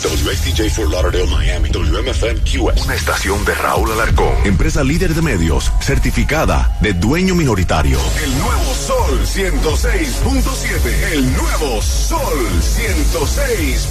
[0.00, 1.68] WSTJ for Lauderdale, Miami.
[1.70, 2.84] WMFM QS.
[2.84, 4.32] Una estación de Raúl Alarcón.
[4.44, 7.98] Empresa líder de medios, certificada de dueño minoritario.
[8.22, 11.12] El nuevo Sol 106.7.
[11.12, 12.48] El nuevo Sol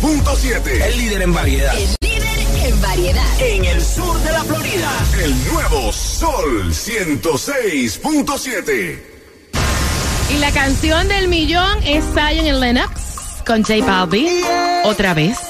[0.02, 0.82] 106.7.
[0.82, 1.78] El líder en variedad.
[1.78, 3.42] El líder en variedad.
[3.42, 4.92] En el sur de la Florida.
[5.24, 9.00] El nuevo Sol 106.7.
[10.32, 12.94] Y la canción del millón es Zion y Lennox
[13.46, 14.44] con J Balvin.
[14.86, 15.49] Otra vez.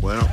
[0.00, 0.26] Bueno,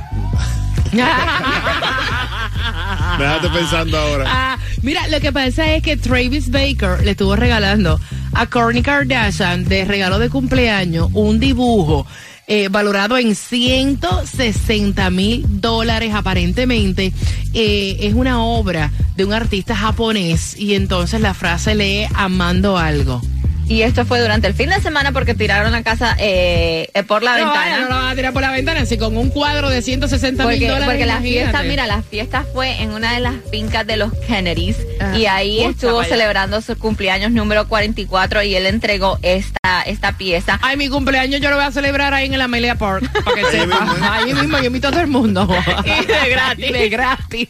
[3.18, 4.24] déjate pensando ahora.
[4.26, 7.98] Ah, mira, lo que pasa es que Travis Baker le estuvo regalando
[8.34, 12.06] a Kourtney Kardashian de regalo de cumpleaños un dibujo
[12.46, 17.12] eh, valorado en 160 mil dólares aparentemente.
[17.54, 23.22] Eh, es una obra de un artista japonés y entonces la frase lee amando algo.
[23.66, 27.22] Y esto fue durante el fin de semana porque tiraron la casa eh, eh, por
[27.22, 27.60] la No, ventana.
[27.60, 30.44] vaya, no lo van a tirar por la ventana, así con un cuadro de 160
[30.44, 30.86] mil Porque, dólares.
[30.86, 31.40] porque la imagínate.
[31.50, 35.26] fiesta, mira, la fiesta fue en una de las fincas de los Kennedys Ah, y
[35.26, 36.08] ahí estuvo vaya.
[36.08, 40.58] celebrando su cumpleaños número 44 y él entregó esta, esta pieza.
[40.62, 43.44] Ay, mi cumpleaños yo lo voy a celebrar ahí en el Amelia Park, para que
[43.46, 43.96] sepa.
[44.12, 45.48] Ahí mismo yo invito a todo el mundo.
[45.84, 46.66] Y de gratis.
[46.68, 47.48] Y de gratis.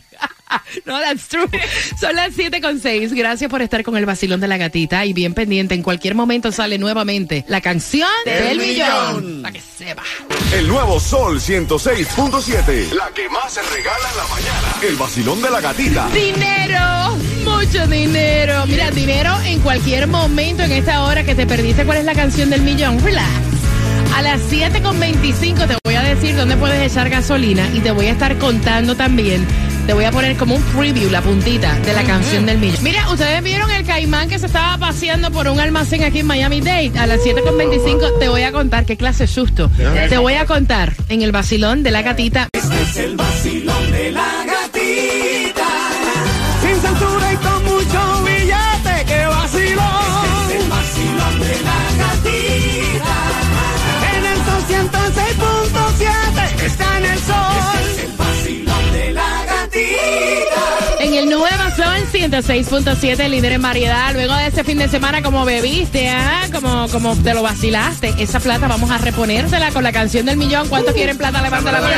[0.84, 1.48] No, that's true.
[1.99, 3.12] Son las 7 con 6.
[3.12, 5.05] Gracias por estar con el vacilón de la gatita.
[5.05, 9.43] Y bien pendiente, en cualquier momento sale nuevamente la canción del, millón.
[9.43, 10.02] Para que sepa.
[10.52, 12.93] El nuevo Sol 106.7.
[12.93, 14.75] La que más se regala en la mañana.
[14.82, 16.08] El vacilón de la gatita.
[16.11, 18.67] Dinero, mucho dinero.
[18.67, 21.84] Mira, dinero en cualquier momento en esta hora que te perdiste.
[21.84, 23.00] ¿Cuál es la canción del millón?
[23.00, 23.55] Relax.
[24.14, 28.12] A las 7.25 te voy a decir dónde puedes echar gasolina y te voy a
[28.12, 29.44] estar contando también.
[29.86, 32.82] Te voy a poner como un preview, la puntita de la canción del millón.
[32.82, 36.62] Mira, ustedes vieron el caimán que se estaba paseando por un almacén aquí en Miami
[36.62, 36.92] Dade.
[36.98, 39.70] A las 7.25 te voy a contar qué clase de susto.
[40.08, 42.48] Te voy a contar en el vacilón de la gatita.
[42.52, 44.54] Este es el vacilón de la gatita.
[62.14, 64.12] 106.7, líder en variedad.
[64.12, 66.46] Luego de ese fin de semana, como bebiste, ¿ah?
[66.52, 70.69] como, como te lo vacilaste, esa plata vamos a reponérsela con la canción del millón.
[70.69, 71.43] ¿Cuántos quieren plata?
[71.43, 71.96] Levanta la mano.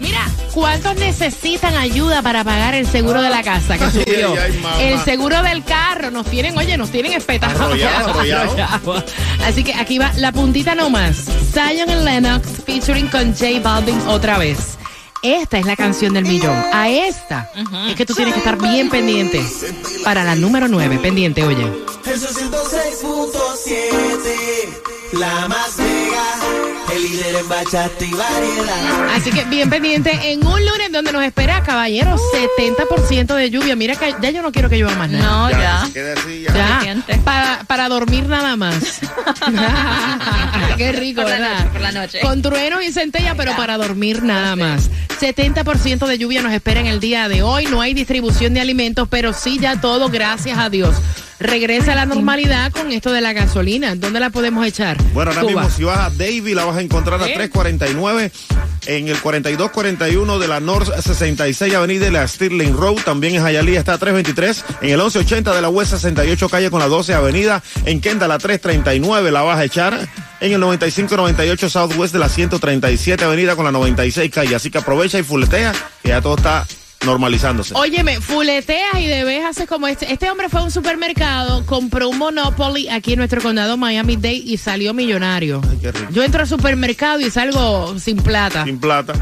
[0.00, 4.32] Mira, ¿cuántos necesitan ayuda para pagar el seguro de la casa que subió?
[4.32, 4.82] ay, ay, mamá.
[4.82, 6.10] el seguro del carro.
[6.10, 7.60] Nos tienen, oye, nos tienen espetados.
[7.60, 8.56] Arrollado, arrollado.
[8.60, 9.04] Arrollado.
[9.44, 11.26] Así que aquí va la puntita nomás.
[11.52, 14.77] Zion Lennox featuring con J Balvin otra vez.
[15.22, 16.56] Esta es la canción del millón.
[16.72, 17.50] A esta
[17.88, 19.44] es que tú tienes que estar bien pendiente.
[20.04, 21.70] Para la número 9, pendiente, oye.
[22.06, 25.76] Eso 106.7, la más
[26.92, 29.10] el líder en bachata y variedad.
[29.14, 33.76] Así que bien pendiente en un lunes donde nos espera, caballeros, 70% de lluvia.
[33.76, 35.24] Mira que ya yo no quiero que llueva más nada.
[35.26, 35.86] No, ya.
[35.86, 36.80] se queda así, ya.
[37.06, 39.00] Ya, para, para dormir nada más.
[40.76, 41.58] Qué rico, Por la ¿verdad?
[41.58, 42.20] noche, por la noche.
[42.20, 44.90] Con truenos y centella, pero para dormir nada más.
[45.20, 47.66] 70% de lluvia nos espera en el día de hoy.
[47.66, 50.94] No hay distribución de alimentos, pero sí ya todo, gracias a Dios.
[51.40, 53.94] Regresa a la normalidad con esto de la gasolina.
[53.94, 54.96] ¿Dónde la podemos echar?
[55.12, 55.62] Bueno, ahora Cuba.
[55.62, 57.34] mismo si vas a Davie la vas a encontrar a ¿Eh?
[57.34, 58.32] 349
[58.86, 62.96] en el 4241 de la North 66 Avenida y la Stirling Road.
[63.04, 66.80] También en Hialeah está a 323 en el 1180 de la West 68 calle con
[66.80, 67.62] la 12 Avenida.
[67.84, 70.08] En Kendall la 339 la vas a echar
[70.40, 74.56] en el 9598 Southwest de la 137 Avenida con la 96 calle.
[74.56, 76.66] Así que aprovecha y fuletea que ya todo está
[77.04, 77.74] normalizándose.
[77.74, 80.12] Óyeme, fuleteas y de vez haces como este.
[80.12, 84.56] Este hombre fue a un supermercado, compró un Monopoly aquí en nuestro condado Miami-Dade y
[84.56, 85.60] salió millonario.
[85.70, 86.12] Ay, qué rico.
[86.12, 88.64] Yo entro al supermercado y salgo sin plata.
[88.64, 89.14] Sin plata.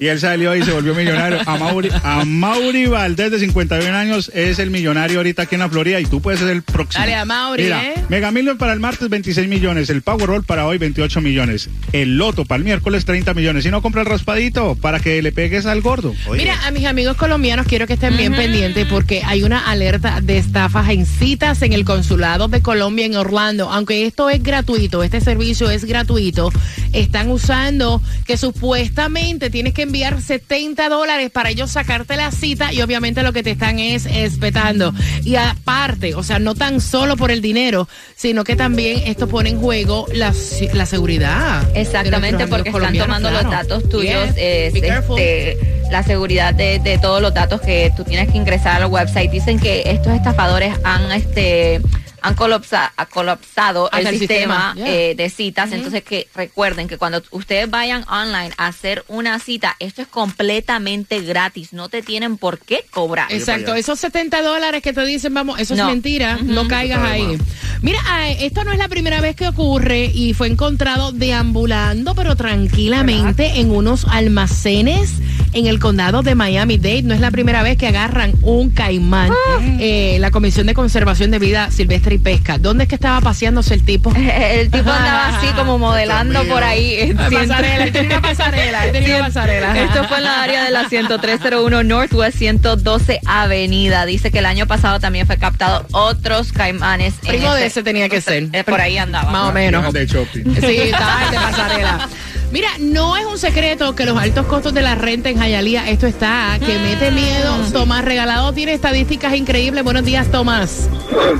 [0.00, 1.40] Y él salió y se volvió millonario.
[1.46, 5.68] A Mauri, a Mauri Valdés, de 51 años, es el millonario ahorita aquí en la
[5.68, 7.02] Florida y tú puedes ser el próximo.
[7.02, 7.94] Dale a Mauri, Mira, ¿eh?
[8.08, 12.44] Mega Million para el martes 26 millones, el Powerball para hoy 28 millones, el Loto
[12.44, 13.64] para el miércoles 30 millones.
[13.64, 16.14] Si no compra el raspadito para que le pegues al gordo.
[16.26, 20.20] Oye, Mira, a mis amigos colombianos quiero que estén bien pendientes porque hay una alerta
[20.20, 23.70] de estafas en citas en el consulado de Colombia en Orlando.
[23.70, 26.52] Aunque esto es gratuito, este servicio es gratuito,
[26.92, 32.82] están usando que supuestamente tienes que enviar 70 dólares para ellos sacarte la cita y
[32.82, 34.92] obviamente lo que te están es espetando.
[35.24, 39.48] Y aparte, o sea, no tan solo por el dinero, sino que también esto pone
[39.48, 40.34] en juego la,
[40.74, 41.66] la seguridad.
[41.74, 45.58] Exactamente, porque están tomando los datos tuyos, Yes, este,
[45.90, 49.30] la seguridad de, de todos los datos que tú tienes que ingresar al website.
[49.30, 51.80] Dicen que estos estafadores han este
[52.22, 54.94] han colapsa- ha colapsado el, el sistema, sistema, yeah.
[55.10, 55.72] eh, de citas.
[55.72, 61.20] Entonces, que recuerden que cuando ustedes vayan online a hacer una cita, esto es completamente
[61.20, 61.72] gratis.
[61.72, 63.30] No te tienen por qué cobrar.
[63.32, 65.82] Exacto, esos 70 dólares que te dicen, vamos, eso No.
[65.84, 67.38] es mentira, no caigas ahí.
[67.82, 72.34] Mira, ah, esto no es la primera vez que ocurre y fue encontrado deambulando, pero
[72.36, 75.14] tranquilamente en unos almacenes
[75.52, 77.02] en el condado de Miami-Dade.
[77.02, 79.30] No es la primera vez que agarran un caimán.
[79.30, 79.60] Ah.
[79.80, 82.58] Eh, la Comisión de Conservación de Vida Silvestre y Pesca.
[82.58, 84.12] ¿Dónde es que estaba paseándose el tipo?
[84.16, 86.94] El tipo andaba así como modelando por ahí.
[87.00, 89.80] en Pasarela, él tenía una pasarela, él tenía una pasarela.
[89.82, 94.06] Esto fue en la área de la 10301 Northwest 112 Avenida.
[94.06, 97.14] Dice que el año pasado también fue captado otros caimanes.
[97.22, 98.48] en Primo de ese- ese tenía que ser.
[98.52, 99.30] Eh, por ahí andaba.
[99.30, 99.92] Más o menos.
[99.92, 100.44] De shopping.
[100.60, 102.08] Sí, está de pasarela.
[102.50, 106.06] Mira, no es un secreto que los altos costos de la renta en Jayalía, esto
[106.06, 107.54] está, que mete miedo.
[107.74, 109.84] Tomás Regalado tiene estadísticas increíbles.
[109.84, 110.88] Buenos días, Tomás.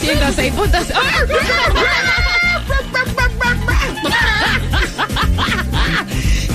[0.00, 0.86] 106 puntos.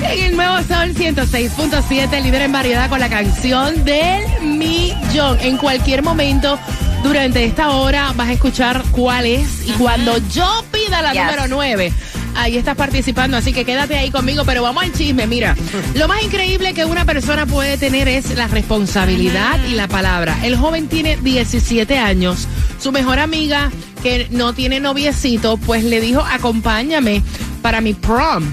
[0.03, 5.37] En el nuevo sol 106.7, líder en variedad con la canción del millón.
[5.39, 6.59] En cualquier momento,
[7.03, 9.65] durante esta hora, vas a escuchar cuál es.
[9.65, 11.23] Y cuando yo pida la Yes.
[11.23, 11.93] número 9,
[12.35, 13.37] ahí estás participando.
[13.37, 14.43] Así que quédate ahí conmigo.
[14.45, 15.27] Pero vamos al chisme.
[15.27, 15.55] Mira,
[15.95, 20.37] lo más increíble que una persona puede tener es la responsabilidad y la palabra.
[20.43, 22.47] El joven tiene 17 años.
[22.79, 23.71] Su mejor amiga,
[24.01, 27.21] que no tiene noviecito, pues le dijo, acompáñame
[27.61, 28.43] para mi prom.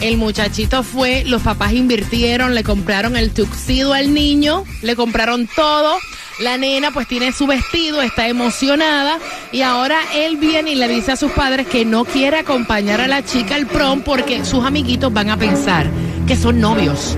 [0.00, 5.96] El muchachito fue, los papás invirtieron, le compraron el tuxido al niño, le compraron todo.
[6.40, 9.18] La nena pues tiene su vestido, está emocionada
[9.52, 13.06] y ahora él viene y le dice a sus padres que no quiere acompañar a
[13.06, 15.86] la chica al prom porque sus amiguitos van a pensar
[16.26, 17.16] que son novios.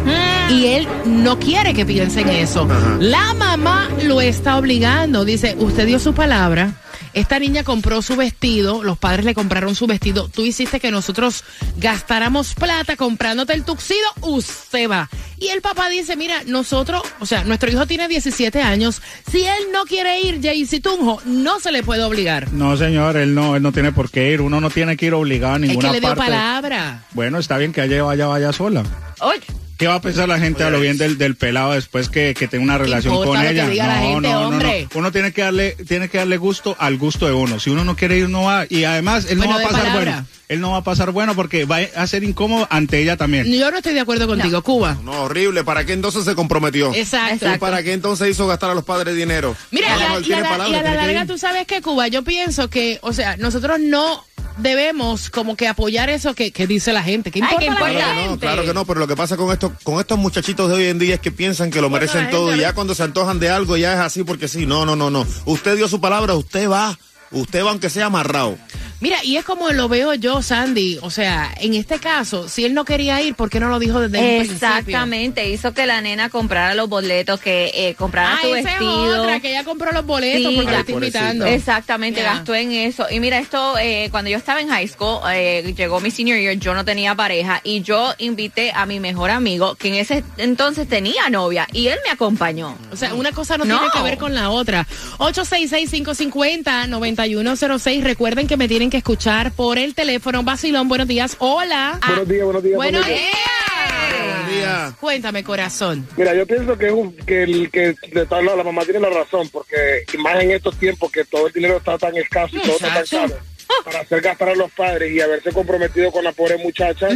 [0.50, 2.68] Y él no quiere que piensen eso.
[3.00, 6.72] La mamá lo está obligando, dice, usted dio su palabra.
[7.16, 10.28] Esta niña compró su vestido, los padres le compraron su vestido.
[10.28, 11.44] Tú hiciste que nosotros
[11.78, 15.08] gastáramos plata comprándote el tuxido, usted va.
[15.38, 19.00] Y el papá dice, mira, nosotros, o sea, nuestro hijo tiene 17 años.
[19.30, 22.52] Si él no quiere ir, Jaycee Tunjo, no se le puede obligar.
[22.52, 24.42] No, señor, él no, él no tiene por qué ir.
[24.42, 26.24] Uno no tiene que ir obligado a Es ninguna que le dio parte.
[26.32, 27.04] palabra.
[27.12, 28.82] Bueno, está bien que ella vaya, vaya sola.
[29.20, 29.40] Oye,
[29.78, 32.48] ¿Qué va a pensar la gente a lo bien del, del pelado después que, que
[32.48, 33.68] tenga una relación con lo que ella?
[33.68, 34.88] diga la gente, hombre?
[34.94, 37.60] Uno tiene que darle, tiene que darle gusto al gusto de uno.
[37.60, 38.66] Si uno no quiere ir, no va.
[38.68, 40.12] Y además, él Bueno, no va a pasar palabra.
[40.12, 40.26] bueno.
[40.48, 43.52] Él no va a pasar bueno porque va a ser incómodo ante ella también.
[43.52, 44.96] Yo no estoy de acuerdo contigo, Cuba.
[45.02, 45.64] No, horrible.
[45.64, 46.94] ¿Para qué entonces se comprometió?
[46.94, 47.52] Exacto.
[47.52, 49.56] ¿Y para qué entonces hizo gastar a los padres dinero?
[49.72, 52.06] Mira, y a, la, palabra, y a la tiene que larga tú sabes que Cuba,
[52.06, 54.24] yo pienso que, o sea, nosotros no
[54.58, 57.30] debemos como que apoyar eso que, que dice la gente.
[57.30, 57.92] ¿Qué Ay, importa ¿qué la importa?
[57.92, 58.46] Claro que no, gente?
[58.46, 60.98] claro que no, pero lo que pasa con estos, con estos muchachitos de hoy en
[60.98, 63.38] día es que piensan que lo merecen la todo gente- y ya cuando se antojan
[63.38, 64.66] de algo ya es así porque sí.
[64.66, 65.26] No, no, no, no.
[65.44, 66.98] Usted dio su palabra, usted va.
[67.32, 68.56] Usted va aunque sea amarrado.
[69.00, 70.98] Mira, y es como lo veo yo, Sandy.
[71.02, 74.00] O sea, en este caso, si él no quería ir, ¿por qué no lo dijo
[74.00, 74.68] desde el principio?
[74.68, 75.48] exactamente.
[75.50, 79.22] Hizo que la nena comprara los boletos, que eh, comprara Ah, su esa es vestido.
[79.22, 81.44] otra, que ella compró los boletos Sí, porque la está invitando.
[81.46, 83.06] Exactamente, gastó en eso.
[83.10, 86.54] Y mira, esto, eh, cuando yo estaba en high school, eh, llegó mi senior year,
[86.58, 90.88] yo no tenía pareja y yo invité a mi mejor amigo, que en ese entonces
[90.88, 92.76] tenía novia, y él me acompañó.
[92.90, 93.76] O sea, una cosa no, No.
[93.78, 94.86] tiene que ver con la otra.
[95.18, 98.02] 866-550-9106.
[98.02, 100.42] Recuerden que me tienen que escuchar por el teléfono.
[100.42, 101.36] Basilón, buenos días.
[101.38, 101.98] Hola.
[102.06, 102.76] Buenos días, buenos días.
[102.76, 104.50] Buenos buenos días.
[104.50, 104.92] días.
[105.00, 106.06] Cuéntame, corazón.
[106.16, 109.00] Mira, yo pienso que, es un- que, el, que de tal lado la mamá tiene
[109.00, 112.60] la razón, porque más en estos tiempos que todo el dinero está tan escaso y
[112.60, 113.38] todo está tan caro,
[113.84, 117.08] para hacer gastar a los padres y haberse comprometido con la pobre muchacha,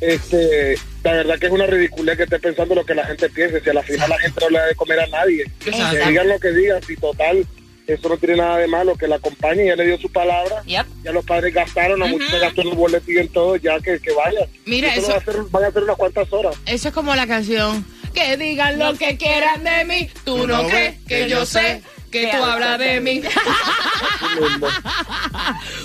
[0.00, 3.60] este, la verdad que es una ridiculez que esté pensando lo que la gente piense,
[3.60, 5.44] si a la final la gente no le da de comer a nadie.
[5.60, 7.46] Que digan lo que digan, si total
[7.86, 10.86] eso no tiene nada de malo, que la acompañe, ya le dio su palabra, Yep.
[11.04, 14.12] ya los padres gastaron, la muchacha gastó en el y en todo, ya que, que
[14.12, 14.46] vaya.
[14.66, 16.54] Mira, Eso eso- va a ser- van a hacer unas cuantas horas.
[16.66, 17.84] Eso es como la canción.
[18.14, 20.10] Que digan lo que quieran de mí.
[20.24, 23.22] Tú no crees que yo sé que tú hablas de mí.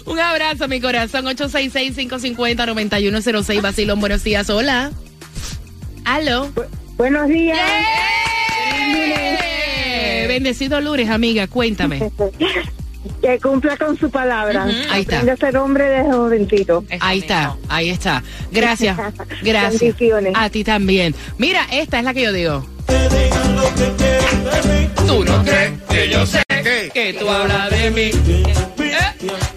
[0.05, 1.23] Un abrazo, mi corazón.
[1.25, 3.61] 866-550-9106.
[3.61, 4.49] Basilón, buenos días.
[4.49, 4.91] Hola.
[6.03, 6.51] Aló.
[6.97, 7.57] Buenos días.
[10.27, 11.47] Bendecido Lures, amiga.
[11.47, 12.11] Cuéntame.
[13.21, 14.65] Que cumpla con su palabra.
[14.65, 15.19] Ujú, ahí está.
[15.19, 16.83] Aprende a ser hombre de jovencito.
[16.99, 18.21] Ahí está, ahí está.
[18.51, 18.97] Gracias,
[19.41, 19.81] gracias.
[19.81, 20.33] Bendiciones.
[20.35, 21.15] A ti también.
[21.37, 22.67] Mira, esta es la que yo digo.
[25.07, 26.43] Tú no crees que yo sé
[26.93, 28.11] que tú hablas de mí.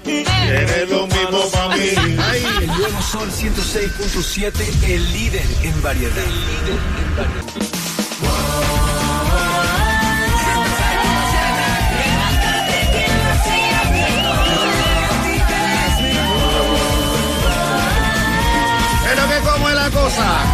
[0.06, 1.90] Eres lo mismo para mí.
[2.18, 2.42] Ay.
[2.60, 4.52] El nuevo Sol 106.7,
[4.90, 6.16] el líder en variedad.
[6.18, 7.89] El líder en variedad.
[20.10, 20.44] Cosa.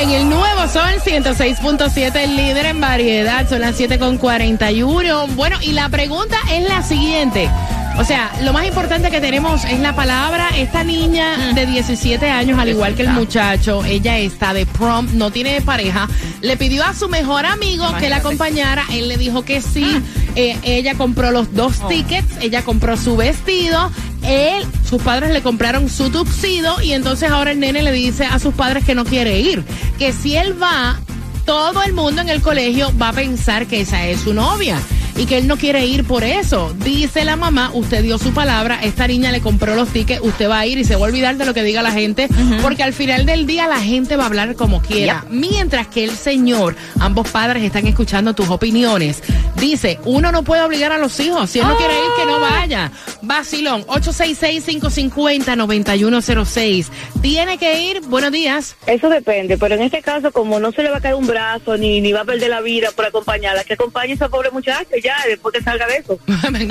[0.00, 5.34] En el nuevo Sol 106.7, el líder en variedad, son las 7.41.
[5.34, 7.48] Bueno, y la pregunta es la siguiente.
[7.96, 10.48] O sea, lo más importante que tenemos es la palabra.
[10.56, 15.30] Esta niña de 17 años, al igual que el muchacho, ella está de prom, no
[15.30, 16.08] tiene pareja.
[16.40, 18.84] Le pidió a su mejor amigo que la acompañara.
[18.90, 19.86] Él le dijo que sí.
[20.34, 23.92] Eh, ella compró los dos tickets, ella compró su vestido.
[24.26, 28.38] Él, sus padres le compraron su tuxido y entonces ahora el nene le dice a
[28.38, 29.64] sus padres que no quiere ir.
[29.98, 30.98] Que si él va,
[31.44, 34.78] todo el mundo en el colegio va a pensar que esa es su novia
[35.16, 36.74] y que él no quiere ir por eso.
[36.84, 40.60] Dice la mamá, usted dio su palabra, esta niña le compró los tickets, usted va
[40.60, 42.28] a ir y se va a olvidar de lo que diga la gente,
[42.62, 45.24] porque al final del día la gente va a hablar como quiera.
[45.30, 49.22] Mientras que el señor, ambos padres están escuchando tus opiniones.
[49.56, 52.40] Dice, uno no puede obligar a los hijos, si él no quiere ir, que no
[52.40, 52.90] vaya.
[53.22, 56.86] Basilón, 866-550-9106.
[57.22, 58.74] Tiene que ir, buenos días.
[58.86, 61.76] Eso depende, pero en este caso, como no se le va a caer un brazo
[61.76, 64.96] ni, ni va a perder la vida por acompañarla, que acompañe a esa pobre muchacha
[65.04, 66.18] ya, después que salga de eso.
[66.26, 66.66] Qué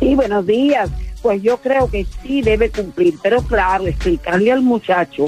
[0.00, 0.90] sí, buenos días.
[1.20, 5.26] Pues yo creo que sí debe cumplir, pero claro, explicarle al muchacho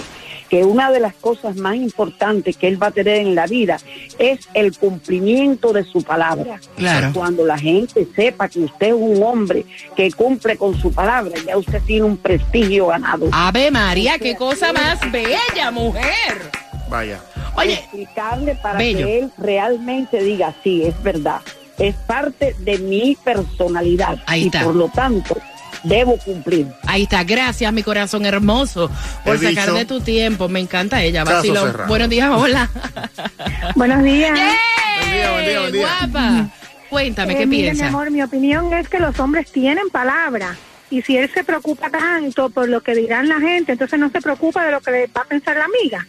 [0.54, 3.76] que una de las cosas más importantes que él va a tener en la vida
[4.20, 6.60] es el cumplimiento de su palabra.
[6.76, 7.10] Claro.
[7.12, 11.56] Cuando la gente sepa que usted es un hombre que cumple con su palabra, ya
[11.56, 13.30] usted tiene un prestigio ganado.
[13.32, 16.52] Ave María, qué cosa más bella, mujer.
[16.88, 17.20] Vaya.
[17.56, 19.06] Oye, explicarle para bello.
[19.08, 21.40] que él realmente diga, sí, es verdad.
[21.78, 24.62] Es parte de mi personalidad Ahí y está.
[24.62, 25.36] por lo tanto
[25.84, 26.66] debo cumplir.
[26.86, 28.90] Ahí está, gracias, mi corazón hermoso,
[29.24, 29.74] por He sacar dicho.
[29.74, 30.48] de tu tiempo.
[30.48, 31.74] Me encanta ella, Vacilón.
[31.86, 32.68] Buenos días, hola.
[33.76, 34.32] Buenos días.
[34.32, 35.86] Buen día, buen día, buen día.
[36.00, 36.48] Guapa.
[36.90, 37.82] Cuéntame, Eh, ¿qué mire, piensas?
[37.90, 40.56] Mi amor, mi opinión es que los hombres tienen palabra.
[40.90, 44.20] Y si él se preocupa tanto por lo que dirán la gente, entonces no se
[44.20, 46.06] preocupa de lo que le va a pensar la amiga.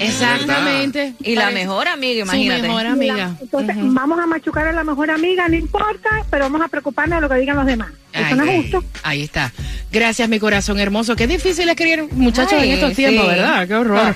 [0.00, 1.14] Exactamente.
[1.20, 2.62] Y la mejor amiga, Su imagínate.
[2.62, 3.36] mejor amiga.
[3.40, 7.22] Entonces vamos a machucar a la mejor amiga, no importa, pero vamos a preocuparnos de
[7.22, 7.90] lo que digan los demás.
[8.12, 8.84] Eso no es Ay, justo.
[9.02, 9.52] Ahí está.
[9.90, 11.16] Gracias, mi corazón hermoso.
[11.16, 13.30] Qué difícil es criar muchachos Ay, en estos tiempos, sí.
[13.30, 13.66] ¿verdad?
[13.66, 14.14] Qué horror.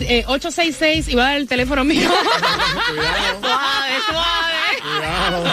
[0.00, 2.08] Eh, 866, iba a dar el teléfono mío.
[3.40, 5.50] suave, suave.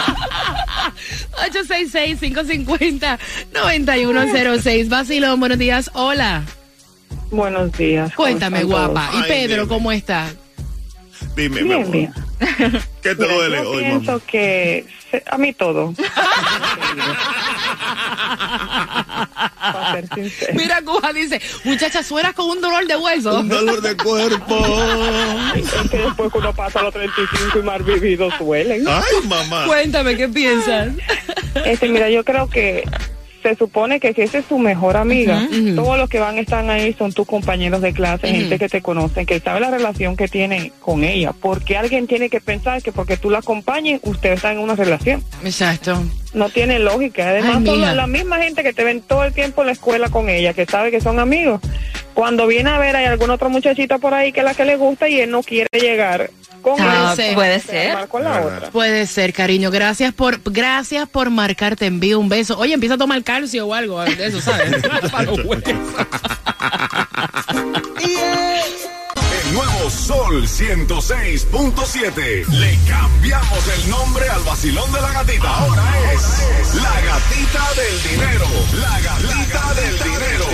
[3.52, 4.88] 866-550-9106.
[4.88, 5.90] Vacilón, buenos días.
[5.94, 6.42] Hola.
[7.30, 8.12] Buenos días.
[8.14, 9.10] ¿cómo Cuéntame, guapa.
[9.14, 10.26] ¿Y Pedro, cómo está?
[11.34, 11.90] Dime, mi Bien, amor.
[11.92, 12.12] bien.
[13.02, 14.22] ¿Qué te Mira, duele yo hoy, pienso mamá?
[14.26, 15.92] que se- a mí todo.
[20.54, 23.40] Mira, Cuba dice, muchacha, suenas con un dolor de hueso.
[23.40, 24.64] Un dolor de cuerpo.
[25.54, 28.86] Es que después que uno pasa a los 35 y más vividos suelen.
[28.88, 29.64] Ay, mamá.
[29.66, 30.88] Cuéntame, ¿qué piensas?
[31.64, 32.84] Este, mira, yo creo que
[33.46, 36.68] se supone que si esa es tu mejor amiga, todos los que van a estar
[36.68, 40.26] ahí son tus compañeros de clase, gente que te conocen, que sabe la relación que
[40.26, 41.32] tiene con ella.
[41.32, 45.22] Porque alguien tiene que pensar que porque tú la acompañes, ustedes están en una relación.
[45.44, 46.02] Exacto.
[46.34, 47.28] No tiene lógica.
[47.28, 49.72] Además, Ay, son la, la misma gente que te ven todo el tiempo en la
[49.72, 51.60] escuela con ella, que sabe que son amigos.
[52.14, 54.76] Cuando viene a ver hay algún otro muchachito por ahí que es la que le
[54.76, 56.30] gusta y él no quiere llegar
[56.74, 57.94] con Ah, él, puede se ser.
[57.96, 58.70] va Con la otra.
[58.70, 59.70] Puede ser, cariño.
[59.70, 61.76] Gracias por, gracias por marcar.
[61.76, 62.58] Te envío un beso.
[62.58, 64.74] Oye, empieza a tomar calcio o algo de eso, ¿sabes?
[65.12, 65.38] Para los.
[69.46, 72.46] El nuevo Sol 106.7.
[72.48, 75.48] Le cambiamos el nombre al vacilón de la gatita.
[75.48, 78.46] Ahora es la gatita del dinero.
[78.80, 80.46] La gatita del dinero.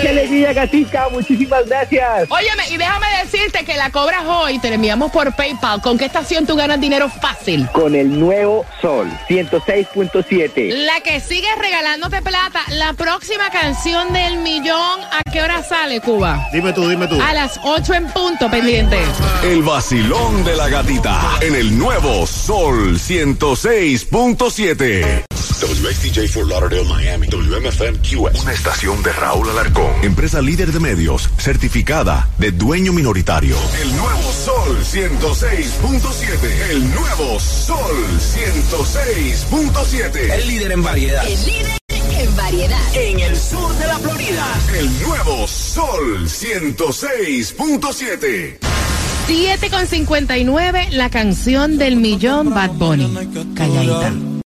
[0.01, 1.09] ¡Qué alegría, gatica!
[1.11, 2.31] Muchísimas gracias.
[2.31, 3.07] Óyeme, y déjame
[3.47, 5.81] decirte que la cobras hoy, te la enviamos por PayPal.
[5.81, 7.69] ¿Con qué estación tú ganas dinero fácil?
[7.73, 10.85] Con el nuevo Sol 106.7.
[10.85, 16.49] La que sigue regalándote plata, la próxima canción del millón, ¿a qué hora sale, Cuba?
[16.53, 17.21] Dime tú, dime tú.
[17.21, 18.99] A las 8 en punto, pendiente.
[19.45, 25.36] El vacilón de la gatita en el nuevo Sol 106.7.
[25.61, 27.27] WXTJ for Lauderdale, Miami.
[27.29, 28.43] WMFM QS.
[28.43, 29.91] Una estación de Raúl Alarcón.
[30.03, 33.57] Empresa líder de medios, certificada de dueño minoritario.
[33.81, 36.71] El nuevo Sol 106.7.
[36.71, 40.33] El nuevo Sol 106.7.
[40.33, 41.27] El líder en variedad.
[41.27, 41.79] El líder
[42.19, 42.79] en variedad.
[42.95, 44.47] En el sur de la Florida.
[44.79, 48.59] El nuevo Sol 106.7.
[49.27, 53.13] 7 con 59, la canción del millón Bad Bunny.
[53.55, 54.13] Calladita.